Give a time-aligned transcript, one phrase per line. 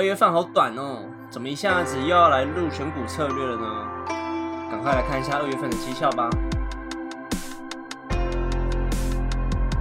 [0.00, 3.86] 二月份好短哦，怎么一下子又要来录选股策略了呢？
[4.70, 6.30] 赶快来看一下二月份的绩效吧。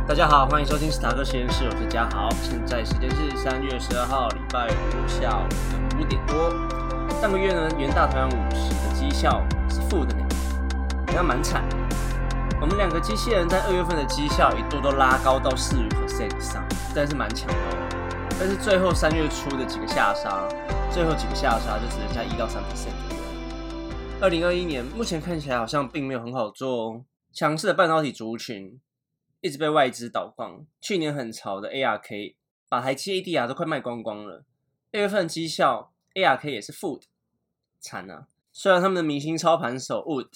[0.05, 2.29] 大家好，欢迎收听史塔克实验室，我是嘉豪。
[2.41, 6.51] 现在时间是三月十二号，礼拜五下午的五点多。
[7.21, 10.25] 上个月呢，元大团五十的绩效是负的呢，
[11.07, 11.63] 好像蛮惨。
[12.59, 16.61] 我们两个机器人在二月份的绩效一度都拉高到四十 percent 以上，
[16.93, 17.78] 但是蛮强的。
[18.41, 20.47] 但是最后三月初的几个下杀，
[20.93, 23.23] 最后几个下杀就只剩下一到三 percent 左右。
[24.21, 27.05] 二零二一年目前看起来好像并没有很好做哦。
[27.33, 28.79] 强势的半导体族群
[29.41, 32.35] 一直被外资倒光，去年很潮的 ARK
[32.69, 34.45] 把台积 ADR 都快卖光光了。
[34.93, 37.07] 二月份绩效 ARK 也是负的，
[37.81, 38.27] 惨啊！
[38.53, 40.29] 虽然他们的明星操盘手 Wood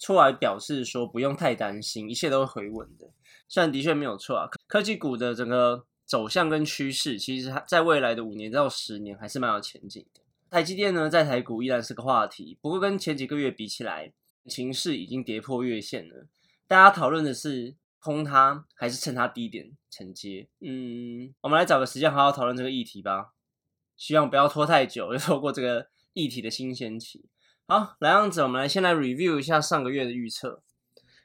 [0.00, 3.10] 出来表示说不用太担心，一切都会回稳的。
[3.46, 5.86] 虽然的确没有错啊，科技股的整个。
[6.06, 10.20] 走向跟趋势，其实它在未来的五年到十年还是蛮有前景的。
[10.48, 14.12] 台积电呢，在台股依然是个话题，不过跟前几个月比起来，
[14.46, 16.28] 情势已经跌破月线了。
[16.68, 20.48] 大家讨论的是空它还是趁它低点承接？
[20.60, 23.32] 嗯，我们来找个时间好好讨论这个议题吧。
[23.96, 27.24] 希望不要拖太久， 又错过这个议题的新鲜期。
[27.66, 30.62] 好，来样子，我们来先来 review 一下上个月的预测。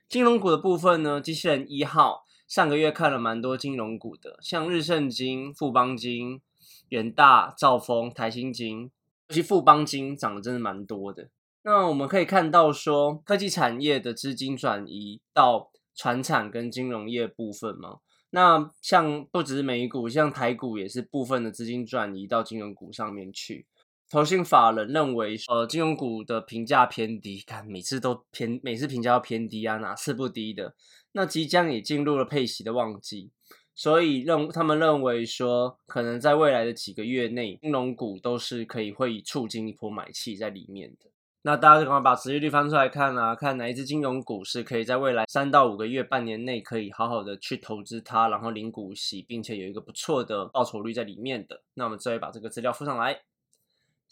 [0.10, 2.26] 金融股的部分呢，机器人一号。
[2.52, 6.42] 上个月看了蛮多金融股的，像日盛金、富邦金、
[6.90, 8.92] 元大、兆丰、台新金，
[9.30, 11.30] 尤其富邦金涨得真的蛮多的。
[11.64, 18.00] 那我们可以看到说，科技产业的资金转移到船产跟金融业部分嘛。
[18.32, 23.66] 那像不只是美股，像台股也是部分的资金转移到金融股上面去。
[24.12, 30.76] 投信法人认为，呃，金融股的评价偏低，看每次都偏，每次评价都偏低啊，哪次不低的？
[31.14, 33.32] 那即将也进入了配息的旺季，
[33.74, 41.10] 所以认他们认为说，可能在未来的几个月内，金融股都是可以会促进一波买气在里面的。
[41.44, 51.64] 那大家就赶快把持续率翻出来看啊，看哪一只金融股是可以在未来三到五个月、半年内可以好好的去投资它，然后领股息，并且有一个不错的报酬率在里面的。
[51.76, 53.22] 那我们再把这个资料附上来。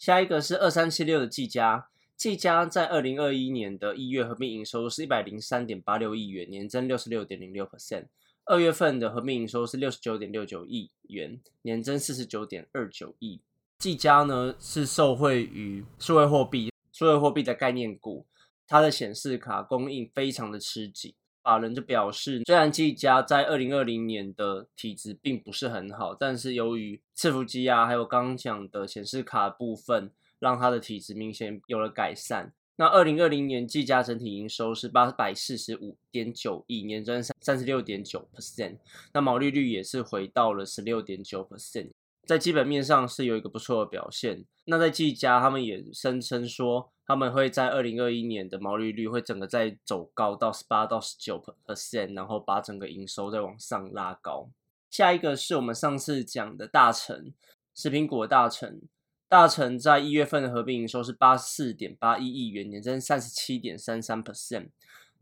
[0.00, 8.06] 下一个是二三七六的技嘉，技嘉在二零二一年的一月合并营收是一百零三点八六亿元，年增六十六点零六 percent。
[8.46, 13.42] 二月份的合并营收是六十九点六九亿元，年增四十九点二九亿。
[13.78, 18.24] 技嘉呢是受惠于数位货币、数位货币的概念股，
[18.66, 21.12] 它的显示卡供应非常的吃紧。
[21.42, 32.52] 法人就表示，虽然技嘉在二零二零年的体质并不是很好，但是由于伺服机啊，还有刚刚讲的显示卡部分，让它的体质明显有了改善。
[32.76, 38.78] 那二零二零年技嘉整体营收是八百四十五点九亿，年增三三十六点九 percent，
[39.12, 41.90] 那毛利率也是回到了十六点九 percent。
[42.30, 44.44] 在基本面上是有一个不错的表现。
[44.66, 54.48] 那在技嘉，他们也声称说，他们会在二零二一年的毛利率会整个再走高到十八到十九 percent，然后把整个营收再往上拉高。
[54.88, 57.32] 下一个是我们上次讲的大成
[57.74, 58.80] 食品股的大成，
[59.28, 64.68] 大成在一月份的合并营收是八十四点八一亿元，年增三十七点三三 percent。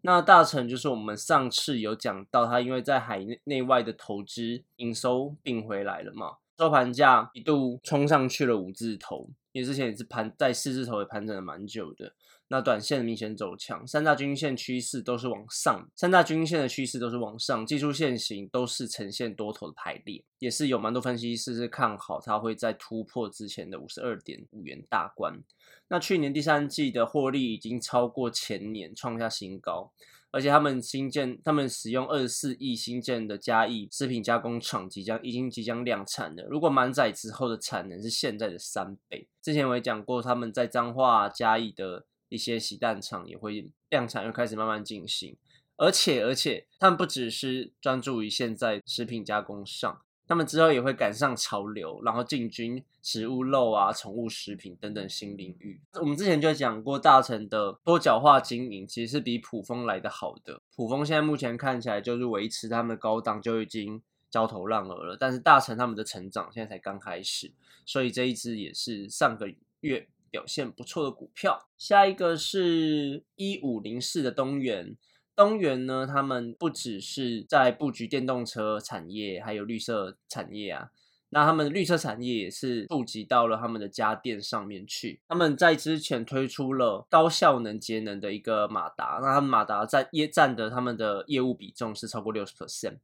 [0.03, 6.37] 那大成就是我们上次有讲到，它因为在海内外的投资营收并回来了嘛。
[6.59, 12.13] 收盘价一度冲上去了五字头，因为之前也是盘在四字头也盘整了蛮久的。
[12.49, 25.41] 那短线明显走强，三大均线趋势都是往上，三大均线的趋势都是往上，技术线型都是呈现多头的排列，也是有蛮多分析师是看好它会在突破之前的五十二点五元大关。
[25.87, 29.93] 那去年第三季的获利已经超过前年，创下新高。
[30.31, 36.44] 而且他们新建，他们使用二十四亿新建的嘉义食品加工厂即将已经即将量产了。
[36.50, 39.27] 如果满载之后的产能是现在的三倍。
[39.43, 45.37] 之前我也讲过，他们在彰化嘉义的一些洗蛋厂也会量产，又开始慢慢进行。
[45.77, 50.03] 而且而且，他们不只是专注于现在食品加工上。
[50.28, 55.81] 他们之后也会赶上潮流，然后进军植物肉啊、宠物食品等等新领域。
[55.94, 60.61] 我们之前就讲过，大成的多角化经营其实是比普丰来的好的。
[60.76, 67.50] 普丰现在目前看起来就是维持他们的高档就已经焦头烂额了，但是大成他们的成长现在才刚开始，
[67.87, 69.50] 所以这一支也是上个
[69.81, 71.67] 月表现不错的股票。
[71.79, 74.94] 下一个是一五零四的东元。
[75.38, 80.90] 东元呢，他们不只是在布局电动车产业，还有绿色产业啊。
[81.29, 85.20] 那他们的绿色产业也是触及到了他们的家电上面去。
[85.29, 92.96] 他们在之前推出了高效能节能的一个马达，那他们马达在业占的他们的业务比重是超过六十 percent。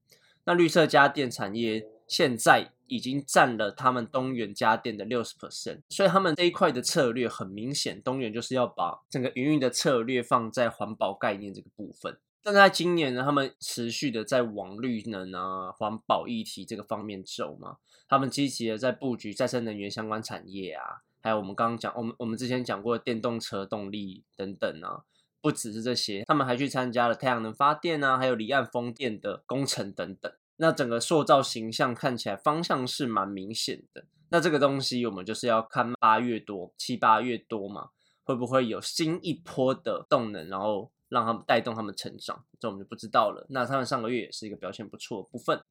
[0.44, 12.19] 那绿色家电产业现在已经占了他们东元家电的六十 percent，所以他们这一块的策略很明显，东元就是要把整个营运的策略放在环保概念这个部分。
[12.44, 25.05] 但在今年呢，他们持续的在往绿能啊、环保议题这个方面走嘛，他们积极的在布局再生能源相关产业啊，还有我们刚刚讲，我们我们之前讲过的电动车动力等等啊。
[25.41, 30.32] 不只是这些，他们还去参加了太阳能发电啊，还有离岸风电的工程等等。
[30.56, 34.06] 那整个塑造形象看起来方向是蛮明显的。
[34.31, 37.90] 那这个东西我们就是要看八月多、七八月多嘛，
[38.23, 43.46] 会不会有新一波的动能，然后让他们带动他们成长，这我们就不知道了。
[43.50, 45.62] 那他们上个月也是一个表现不错的部分。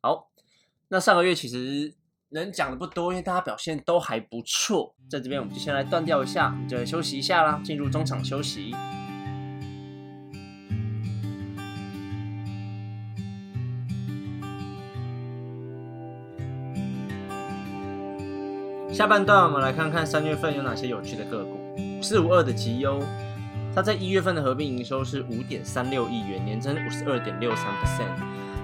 [0.00, 0.30] 好，
[0.88, 1.94] 那上个月其实
[2.30, 4.94] 能讲的不多，因为大家表现都还不错。
[5.08, 8.72] 在这边我们就先来断掉一下，我们就来休息一下啦，进入中场休息。
[18.92, 21.58] 下半段我们来看看三月份有哪些有趣的个股。
[22.00, 23.00] 四五二的绩优，
[23.74, 28.06] 它在一月份的合并营收是五点三六亿元，年增五十二点六三 percent。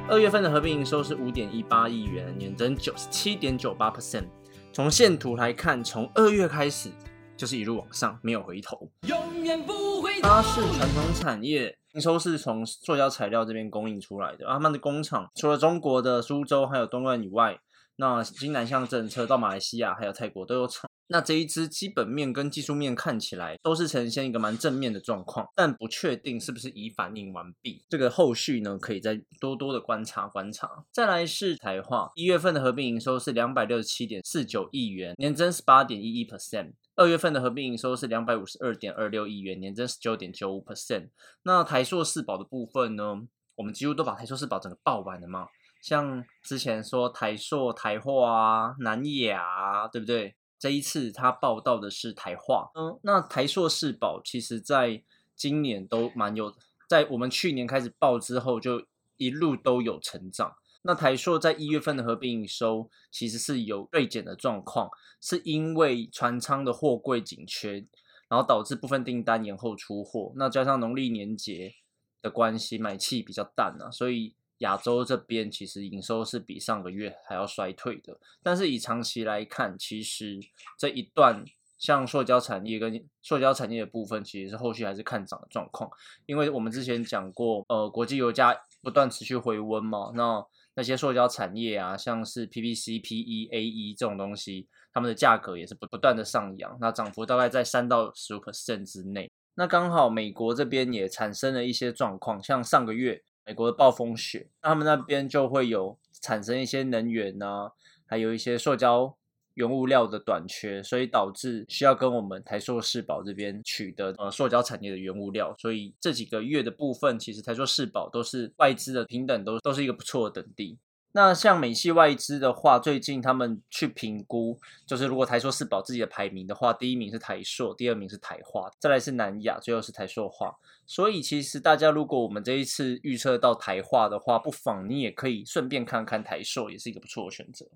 [0.09, 4.27] 二月份的合并营收是五点一八亿元，年增九十七点九八 percent。
[4.73, 6.91] 从线图来看，从二月开始
[7.37, 8.89] 就是一路往上，没有回头。
[9.09, 10.29] 永远不回头。
[10.29, 14.47] 它是传统产业，营收是从塑胶材料这边供应出来的。
[14.47, 17.59] 他们的工厂除了中国的苏州还有东莞以外。
[17.97, 27.85] 那新南向政策到马来西亚还有泰国都有厂，那这一支基本面跟技术面看起来都是呈现一个蛮正面的状况，但不确定是不是已反应完毕。
[27.89, 30.85] 这个后续呢，可以再多多的观察观察。
[30.93, 36.75] 再来是台化，一月份的合并营收是两百六十七点四九亿元，年增十八点一一 percent。
[36.95, 41.09] 二月份的合并营收是两百五十二点二六亿元，年增十九点九五 percent。
[41.43, 43.23] 那台硕四宝的部分呢，
[43.57, 45.47] 我们几乎都把台硕四宝整个报完了嘛。
[45.83, 50.37] 像之前说台塑、台化啊、南亚，对不对？
[50.61, 55.03] 这一次他报道的是台化，嗯，那台硕世宝其实在
[55.35, 56.55] 今年都蛮有，
[56.87, 58.85] 在我们去年开始报之后，就
[59.17, 60.55] 一路都有成长。
[60.83, 67.87] 那台硕在一月份的合并营收其实是有锐减的状况，是因为船舱的货柜紧缺，
[68.29, 70.35] 然后导致部分订单延后出货。
[70.37, 71.73] 那加上农历年节
[72.21, 74.35] 的关系，买气比较淡啊，所以。
[74.61, 80.39] 亚洲这边其实营收是比上个月还要衰退的，但是以长期来看，其实
[80.79, 81.45] 这一段
[81.79, 85.91] 像塑胶产业跟塑胶产业的部分，其实是后续还是看涨的状况。
[86.27, 99.31] 因为我们之前讲过，呃，国际油价不断持续回温嘛，那那些塑胶产业啊，像是 PVC、PE、AE 这种东西，它们的价格也是不不断的上扬，那涨幅大概在三到十五 percent 之内。
[99.55, 103.23] 那刚好美国这边也产生了一些状况，像上个月。
[103.51, 107.73] 美国的暴风雪，那他们那边就会有产生一些能源呐，
[108.07, 109.13] 还有一些塑胶
[109.55, 115.53] 原物料的短缺，所以导致需要跟我们台硕世宝这边取得呃塑胶产业的原物料。
[115.59, 120.79] 所以这几个月的部分，其实台硕世宝都是外资的平等，都都是一个不错的等地。
[121.13, 130.55] 那像美系外资的话，最近他们去评估，就是如果台塑四宝自己的排名的话，第一名是台塑，第二名是台化，再来是南亚，最后是台塑化。
[130.87, 137.67] 所以其实大家如果我们这一次预测到台化的话，不妨你也可以顺便看看台塑，也是一个不错的选择。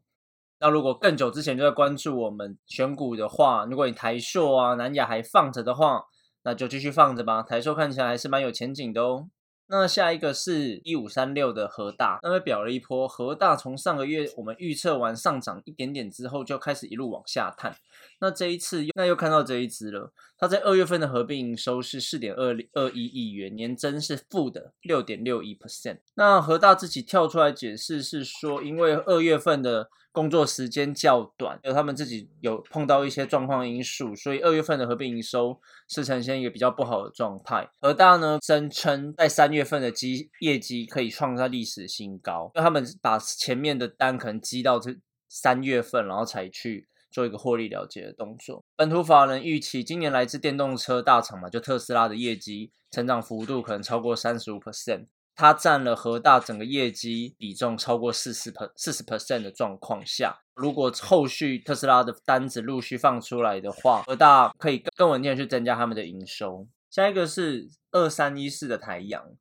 [0.60, 6.04] 那如果更久之前就在关注我们选股的话，如果你台塑啊、南亚还放着的话，
[6.44, 7.42] 那就继续放着吧。
[7.42, 9.28] 台塑看起来还是蛮有前景的哦。
[9.66, 17.74] 那下一个是一五三六的和大，那么表了一波，和大从上个月我们预测完上涨一点点之后，就开始一路往下探。
[18.20, 26.00] 那这一次又那又看到这一只了，它在二月份的合并营收是四点二二一亿元，年增是负的六点六一 percent。
[26.14, 37.68] 那和大自己跳出来解释是说，因为二月份的工作时间较短，有他们自己有碰到一些状况因素，所以二月份的合并营收是呈现一个比较不好的状态。
[37.80, 44.94] 而大呢声称在三月份的绩业绩可以创下历史新高，因为他们把前面的单可能积到这
[45.28, 48.64] 三月份，然后才去做一个获利了结的动作。
[48.76, 55.06] 本土法人预期今年来自电动车大厂嘛，就特斯拉的业绩成长幅度可能超过三十五 percent。
[55.36, 66.68] 它占了和大整个业绩比重超过四十 per 四十 percent 的状况下，如果后续特斯拉的单子陆续放出来的话，和大可以更稳定的去增加他们的营收。
[66.88, 69.32] 下一个是二三一四的台阳，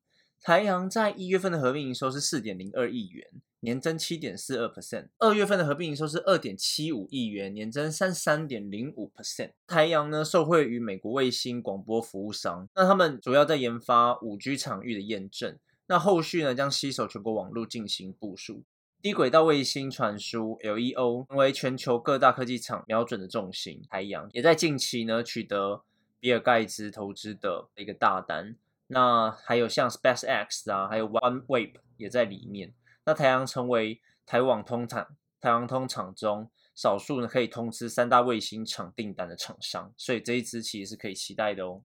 [0.42, 3.28] 台阳在一月份的合并营收是四点零二亿元，
[3.60, 5.06] 年增七点四二 percent。
[5.18, 9.52] 二月份的合并营收是二点七五亿元，年增三十三点零五 percent。
[9.68, 15.56] 台阳呢，受惠于美国卫星广播服务商，那他们主要在研发五 G 场域的验证。
[15.86, 18.62] 那后续呢，将吸手全国网络进行部署。
[19.02, 23.82] 低轨道卫星传输 （LEO） 成为全球各大科技厂瞄准的重心。
[23.90, 25.82] 太阳也在近期呢取得
[26.18, 28.56] 比尔盖茨投资的一个大单。
[28.86, 32.72] 那还有像 SpaceX 啊，还有 OneWeb 也在里面。
[33.04, 35.06] 那台阳成为台网通厂、
[35.38, 41.82] 台阳通厂中少数呢可以通知三大卫星厂订单的厂商，所以这一支其实是可以期待的哦。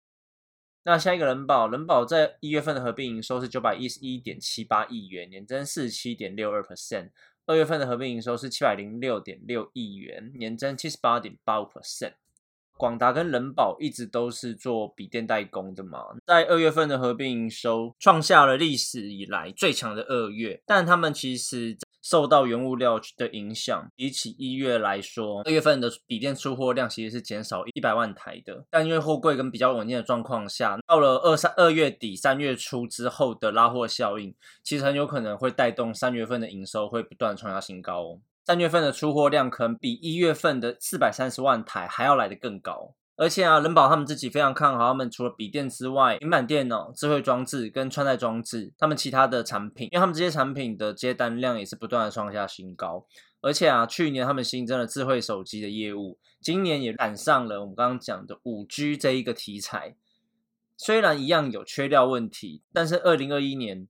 [0.88, 7.10] 那下一个人保，人保在一月份的合并营收是九百一十一点七八亿元，年增四十七点六二 percent。
[7.44, 12.14] 二月份的合并营收是七百零六点六亿元，年增七十八点八五 percent。
[12.78, 21.76] 广达跟人保一直都是做笔电代工的嘛，在二月份的合并营收创下了历史以来最强的二月，但他们其实。
[22.00, 28.64] 受到原物料的影响，比起一月来说，二月份的笔电出货量其实是减少一百万台的。
[28.70, 38.20] 但因为货柜跟比较稳定的状况下，到了二三二月底三月初之后的拉货效应，其实很有可能会带动三月份的营收会不断创下新高哦。
[38.46, 42.94] 三月份的出货量可能比一月份的四百三十万台还要来得更高。
[43.20, 53.04] 而且啊，人保他们自己非常看好他们除了笔电之外，平板电脑、智慧装置跟穿戴装置，他们其他的产品，因为他们这些产品的接单量也是不断的创下新高。
[53.40, 59.96] 而且啊，去年他们新增了智慧手机的业务，今年也赶上了我们刚刚讲的五 G 这一个题材。
[60.76, 63.88] 虽然一样有缺料问题，但是二零二一年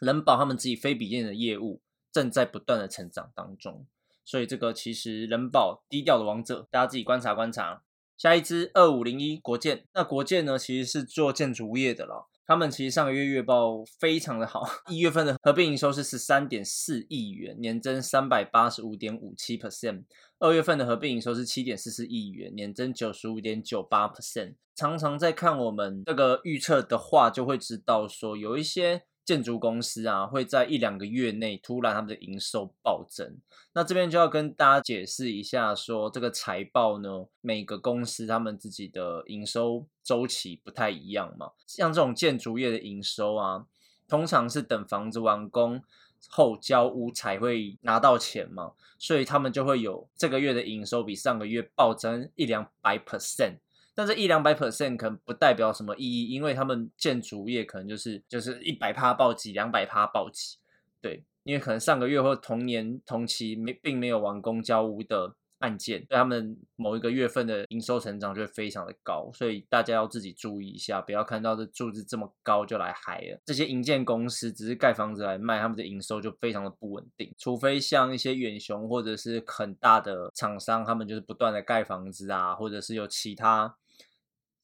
[0.00, 1.80] 人保他们自己非笔电的业务
[2.12, 3.86] 正在不断的成长当中，
[4.22, 7.80] 所以这个其实人保低调的王者，大家自己观察观察。
[8.18, 20.04] 下一支二五零一国建，那国建呢其实是做建筑业的了，他们其实上个月月报非常的好，一月份的合并营收是十三点四亿元，年增三百八十五点五七 percent，
[20.38, 24.54] 二月份的合并营收是七点四四亿元，年增九十五点九八 percent。
[24.74, 29.04] 常常在看我们这个预测的话，就会知道说有一些。
[29.26, 33.36] 建筑公司啊，会在一两个月内突然他们的营收暴增。
[33.74, 41.50] 那这边就要跟大家解释一下，说这个财报呢，每个公司他们自己的营收周期不太一样嘛。
[41.66, 43.66] 像这种建筑业的营收啊，
[44.08, 45.82] 通常是等房子完工
[46.28, 53.56] 后交屋才会拿到钱嘛，所以他们就会有这个月的营收比上个月暴增一两百 percent。
[53.96, 60.58] 但是一两百 percent 可能不代表什么意义，因为他们建筑业可能就是就是一百趴暴击，两百趴暴击，
[61.00, 73.40] 对，因为可能上个月或同年同期没并没有完工交屋的案件，他们某一个月份的营收成长就会非常的高，所以大家要自己注意一下，不要看到这数字这么高就来嗨了。
[73.46, 83.74] 这些营建公司只是盖房子来卖，他们的营收就非常的不稳定，除非像一些远雄或者是很大的厂商，他们就是不断的盖房子啊，或者是有其他。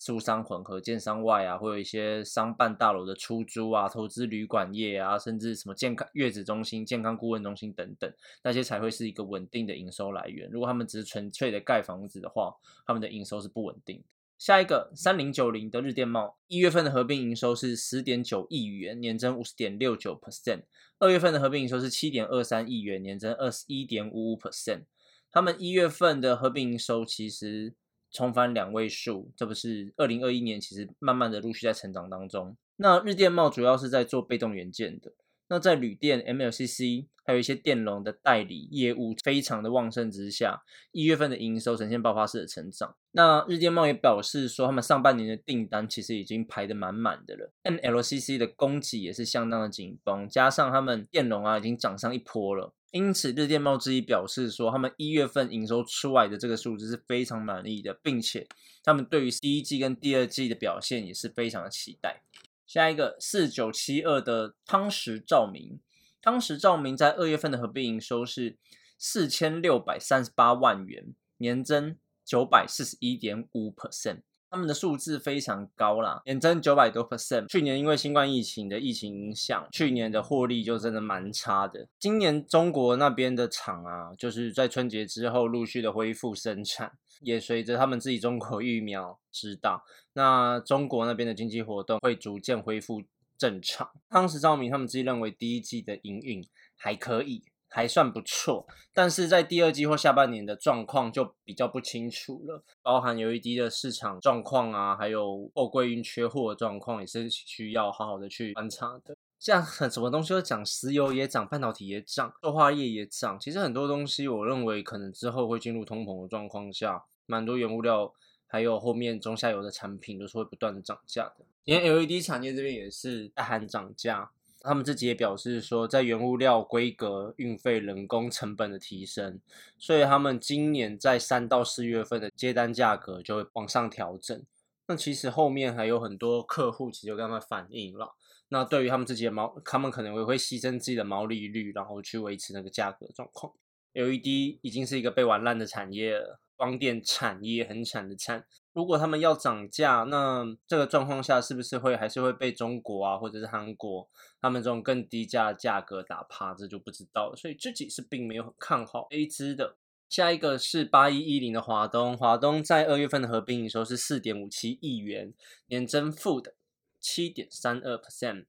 [0.04, 10.50] 租商混合建商外啊，会有一些商办大楼的出租啊，投资旅馆业啊，甚至什么健康月子中心、健康顾问中心等等，那些才会是一个稳定的营收来源。
[10.50, 14.02] 如果他们只是纯粹的盖房子的话，他们的营收是不稳定。
[14.38, 20.62] 下一个三零九零的日电贸，一月份的合并营收是十点九亿元，年增五十点六九 percent；
[20.98, 24.82] 二月份的合并营收是七点二三亿元，年增二十一点五五 percent。
[25.30, 27.74] 他们一月份的合并营收其实。
[28.12, 32.56] 重返两位数，这不是二零二一年，其实慢慢的陆续在成长当中。
[32.76, 35.12] 那日电贸主要是在做被动元件的，
[35.48, 42.96] 那在旅电、MLCC 还有一些电容的代理业务非常的旺盛之下，一月份的营收呈现爆发式的成长。
[43.12, 52.74] 那日电贸也表示说，他们上半年的订单其实已经排得满满的了，MLCC 的供给也是相当的紧绷，加上他们电容啊已经涨上一波了。
[52.92, 58.46] 因此，日电贸之一表示说，他们一月份营收出来的这个数字是非常满意的，并且
[58.82, 62.22] 他们对于第一季跟第二季的表现也是非常的期待。
[62.66, 65.80] 下一个四九七二的汤石照明，
[66.20, 68.58] 汤石照明在二月份的合并营收是
[68.98, 74.20] 四千六百三十八万元，年增九百四十一点五 percent。
[74.52, 77.46] 他们的数字非常高啦，年增九百多 percent。
[77.46, 81.88] 去年因为新冠疫情的疫情影响，去年的获利就真的蛮差的。
[81.98, 86.92] 今年中国那边的厂啊，就是在春节之后陆续的恢复生产，
[87.22, 93.02] 也随着他们自己中国疫苗知道，那中国那边的经济活动会逐渐恢复
[93.38, 93.88] 正常。
[94.10, 97.44] 当时照明他们自己认为第一季的营运还可以。
[97.74, 109.16] 还算不错，但是在第二季或下半年的状况就比较不清楚了，包含 LED 的市场状况啊，还有货柜运缺货的状况，也是需要好好的去观察的。
[109.38, 113.40] 像很什么东西都涨，石油也涨，半导体也涨，塑化业也涨。
[113.40, 118.12] 其实很多东西，我认为可能之后会进入通膨的状况下，蛮多原物料
[118.46, 121.46] 还有后面中下游的产品都是会不断的涨价的。
[121.64, 124.30] 连 LED 产业这边也是在喊涨价。
[124.64, 129.40] 他们自己也表示说，在原物料规格、运费、人工成本的提升，
[129.78, 134.42] 所以他们今年在三到四月份的接单价格就会往上调整。
[134.86, 138.14] 那其实后面还有很多客户其实就跟他们反映了。
[138.48, 143.52] 那对于他们自己的毛，他们可能也会牺牲自己的毛利率，然后去维持那个价格状况。
[143.94, 148.44] LED 已经是一个被玩烂的产业了，光电产业很惨的惨。
[148.72, 154.08] 如果他们要涨价，那这个状况下是不是会还是会被中国啊，或者是韩国
[154.40, 156.54] 他们这种更低价价格打趴？
[156.54, 157.36] 这就不知道了。
[157.36, 159.76] 所以自己是并没有很看好 A 支的。
[160.08, 165.32] 下一个是八一一零的华东，华东在二月份的合并营收是四点五七亿元，
[165.68, 166.54] 年增负的
[167.00, 168.44] 七点三二 percent。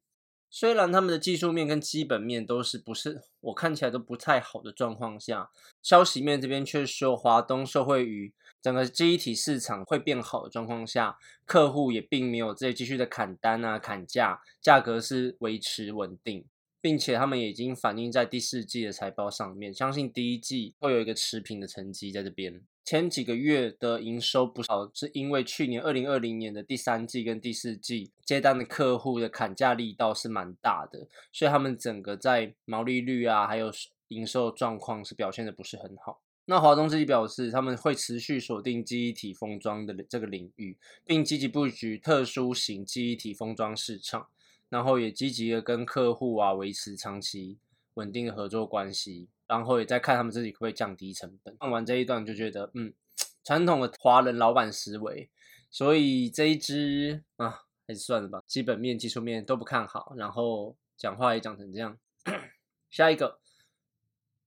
[0.50, 5.50] 虽然他们的技术面跟基本面都是不是我看起来都不太好的状况下，
[5.82, 16.46] 消息面这边却说华东受惠于整个记忆体市场会变好的状况下，客户也并没有再继续的砍单啊砍价，价格是维持稳定。
[16.84, 22.62] 并且他们已经反映在第四季的财报上面，相信第一季会有一个持平的成绩在这边。
[22.84, 33.72] 前几个月的营收不少，是因为去年二零二零年的第三季跟第四季接单的客户的砍价力道是蛮大的，所以他们整个在毛利率啊，还有
[34.10, 36.20] 营收状况是表现的不是很好。
[36.46, 44.28] 那华东自己表示，他们会持续锁定记忆体封装的这个领域，并积极布局特殊型记忆体封装市场。
[44.70, 47.60] 然后也积极的跟客户啊维持长期
[47.94, 51.56] 稳定的合作关系，然后也在看他们自己可不可以降低成本。
[51.60, 52.92] 看完这一段就觉得，嗯，
[53.46, 55.30] 传统的华人老板思维，
[55.70, 61.96] 所以这一支啊还是算了吧，基本面、技术面都不看好，然后讲话也讲成这样。
[62.90, 63.38] 下一个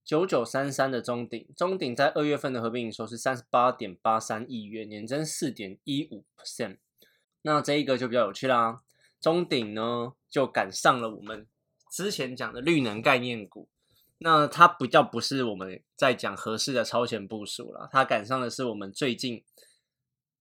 [0.06, 6.78] 九九三三的中鼎，中鼎在二月份的合并营收是三十八点八三亿元，年增四点一五 percent。
[7.42, 8.82] 那这一个就比较有趣啦。
[9.20, 11.48] 中鼎呢，就赶上了我们
[11.90, 13.68] 之前讲的绿能概念股。
[14.18, 19.42] 那它比较不是我们在讲合适的超前部署了，它赶上的是我们最近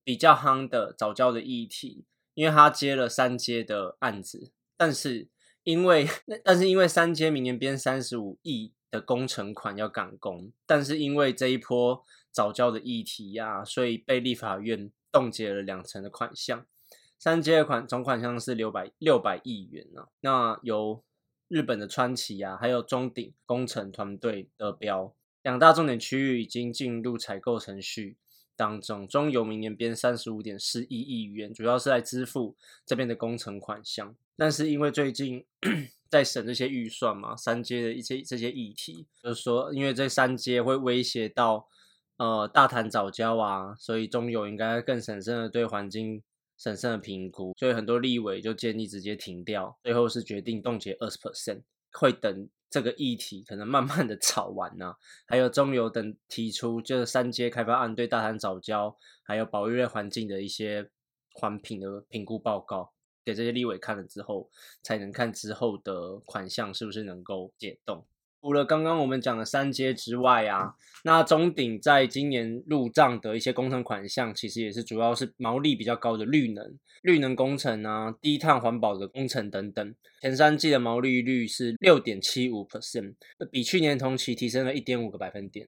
[0.04, 2.06] 比较夯的早教的议题，
[2.36, 5.28] 因为它接了三阶的案子，但是
[5.64, 6.08] 因为
[6.46, 16.66] 但是因为三阶明年编三十五亿的工程款要赶工，但是因为这一波早教的议题呀，所以被立法院冻结了两成的款项。
[17.18, 20.08] 三阶的款总款项是六百六百亿元啊。
[20.22, 21.04] 那由
[21.48, 28.18] 日本的川崎啊，还有中鼎工程团队的标，两大重点区域已经进入采购程序
[28.56, 29.08] 当中。
[29.08, 34.16] 中油明年编三十五点四一亿元，主要是来支付这边的工程款项。
[34.36, 35.46] 但是因为最近
[36.10, 41.68] 在审这些预算嘛，三阶的一些这些议题，就是说因为这三阶会威胁到
[42.18, 46.24] 呃大潭早教啊，所以中油应该更审慎的对环境。
[46.58, 54.96] 审慎的评估，所以很多立委就建议直接停掉，最后是决定冻结二十 percent，会等这个议题可能慢慢的炒完呢。
[55.26, 60.90] 还有中油等提出就是三阶开发案对大潭早交还有保育类环境的一些
[61.34, 64.50] 环评的评估报告，给这些立委看了之后，
[64.82, 68.06] 才能看之后的款项是不是能够解冻。
[68.46, 79.96] 除了刚刚我们讲的三阶之外啊，那中鼎在今年入账的一些工程款项，其实也是主要是毛利比较高的绿能、绿能工程啊、低碳环保的工程等等。
[80.22, 83.16] 前三季的毛利率是六点七五 percent，
[83.50, 85.68] 比去年同期提升了一点五个百分点。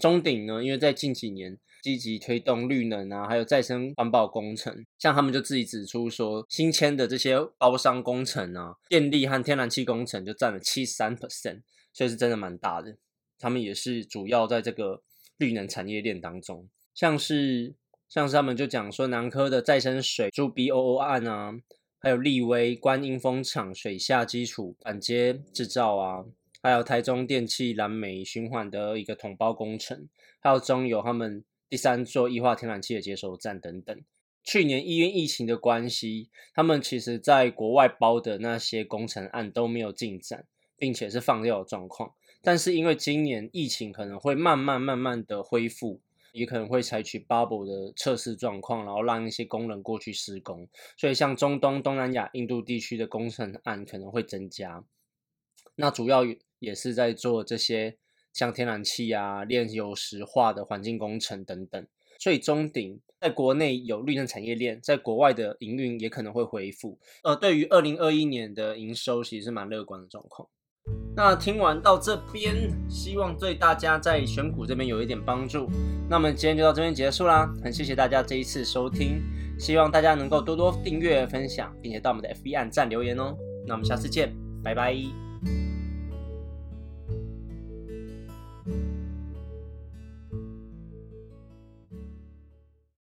[0.00, 11.62] 中鼎呢，因为在近几年积极推动绿能啊，还有再生环保工程，像他们就自己指出说，新签的这些包商工程啊，电力和天然气工程就占了七十三 percent。
[11.96, 12.94] 所以是真的蛮大的，
[13.38, 15.02] 他们也是主要在这个
[15.38, 17.74] 绿能产业链当中，像是
[18.06, 21.58] 像是他们就讲说南科的再生水注 B O O 案啊，
[21.98, 26.26] 还有立威观音风场水下基础板接制造啊，
[26.60, 30.06] 还有台中电器蓝煤循环的一个统包工程，
[30.40, 33.98] 还有中油他们第三座液化天然气的接收站等等。
[34.44, 40.44] 去年因为疫情的关系，他们其实在国外包的那些工程案都没有进展。
[40.78, 46.00] 并且是放掉的状况，但是因为今年疫情可能会慢慢慢慢的恢复，
[46.32, 54.84] 也可能会采取 bubble 的测试状况，然后让一些工人过去施工，所以像中东、东南亚、印度地区的工程案可能会增加。
[55.76, 56.22] 那主要
[56.58, 57.96] 也是在做这些
[58.32, 61.86] 像天然气啊、炼油石化的环境工程等等。
[62.18, 66.98] 所以中鼎在国内有绿能产业链，在国外的营运也可能会恢复。
[67.22, 70.48] 呃，对于二零二一年的营收，其实是蛮乐观的状况。
[71.14, 75.68] 那听完到这边，希望对大家在选股这边有一点帮助。
[76.08, 79.22] 那么今天就到这边结束啦，很谢谢大家这一次收听，
[79.58, 83.34] 希望大家能够多多订阅、分享，并且到我们的 FB 按赞留言哦。
[83.66, 84.34] 那我们下次见。
[84.62, 85.25] 拜拜。